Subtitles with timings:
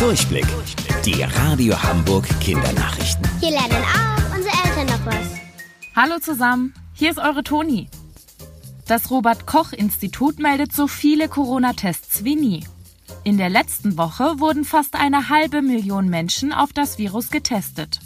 [0.00, 0.46] Durchblick.
[1.04, 3.22] Die Radio Hamburg Kindernachrichten.
[3.38, 5.26] Hier lernen auch unsere Eltern noch was.
[5.94, 7.86] Hallo zusammen, hier ist eure Toni.
[8.88, 12.66] Das Robert Koch Institut meldet so viele Corona-Tests wie nie.
[13.24, 18.00] In der letzten Woche wurden fast eine halbe Million Menschen auf das Virus getestet.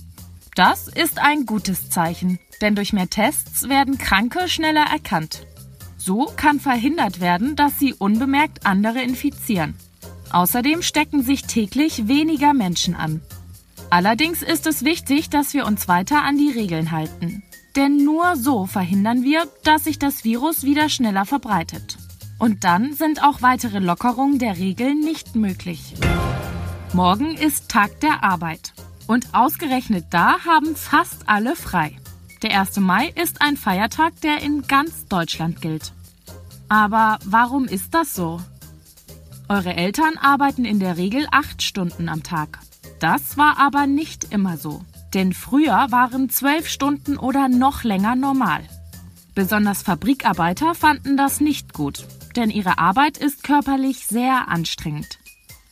[0.57, 5.47] Das ist ein gutes Zeichen, denn durch mehr Tests werden Kranke schneller erkannt.
[5.97, 9.77] So kann verhindert werden, dass sie unbemerkt andere infizieren.
[10.31, 13.21] Außerdem stecken sich täglich weniger Menschen an.
[13.91, 17.43] Allerdings ist es wichtig, dass wir uns weiter an die Regeln halten.
[17.77, 21.99] Denn nur so verhindern wir, dass sich das Virus wieder schneller verbreitet.
[22.39, 25.95] Und dann sind auch weitere Lockerungen der Regeln nicht möglich.
[26.93, 28.73] Morgen ist Tag der Arbeit.
[29.07, 31.97] Und ausgerechnet da haben fast alle frei.
[32.43, 32.79] Der 1.
[32.79, 35.93] Mai ist ein Feiertag, der in ganz Deutschland gilt.
[36.69, 38.41] Aber warum ist das so?
[39.49, 42.61] Eure Eltern arbeiten in der Regel acht Stunden am Tag.
[42.99, 44.83] Das war aber nicht immer so.
[45.13, 48.63] Denn früher waren zwölf Stunden oder noch länger normal.
[49.35, 55.19] Besonders Fabrikarbeiter fanden das nicht gut, denn ihre Arbeit ist körperlich sehr anstrengend.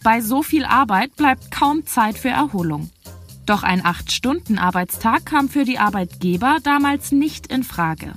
[0.02, 2.90] Bei so viel Arbeit bleibt kaum Zeit für Erholung.
[3.46, 8.14] Doch ein 8-Stunden-Arbeitstag kam für die Arbeitgeber damals nicht in Frage.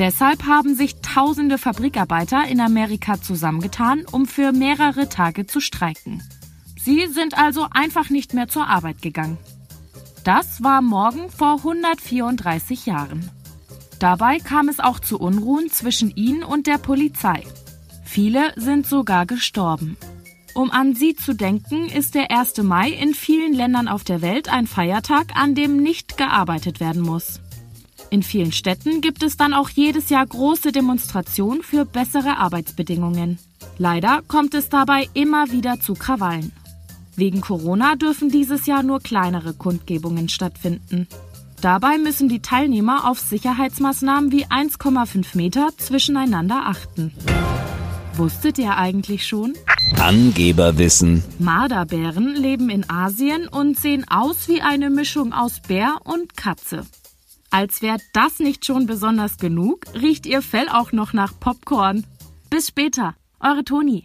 [0.00, 6.22] Deshalb haben sich tausende Fabrikarbeiter in Amerika zusammengetan, um für mehrere Tage zu streiken.
[6.78, 9.36] Sie sind also einfach nicht mehr zur Arbeit gegangen.
[10.24, 13.30] Das war morgen vor 134 Jahren.
[13.98, 17.42] Dabei kam es auch zu Unruhen zwischen ihnen und der Polizei.
[18.02, 19.98] Viele sind sogar gestorben.
[20.54, 22.56] Um an sie zu denken, ist der 1.
[22.62, 27.42] Mai in vielen Ländern auf der Welt ein Feiertag, an dem nicht gearbeitet werden muss.
[28.10, 33.38] In vielen Städten gibt es dann auch jedes Jahr große Demonstrationen für bessere Arbeitsbedingungen.
[33.78, 36.50] Leider kommt es dabei immer wieder zu Krawallen.
[37.14, 41.06] Wegen Corona dürfen dieses Jahr nur kleinere Kundgebungen stattfinden.
[41.60, 47.12] Dabei müssen die Teilnehmer auf Sicherheitsmaßnahmen wie 1,5 Meter zwischeneinander achten.
[48.14, 49.54] Wusstet ihr eigentlich schon?
[49.98, 51.22] Angeberwissen.
[51.38, 56.86] Marderbären leben in Asien und sehen aus wie eine Mischung aus Bär und Katze.
[57.52, 62.06] Als wäre das nicht schon besonders genug, riecht ihr Fell auch noch nach Popcorn.
[62.48, 63.98] Bis später, eure Toni.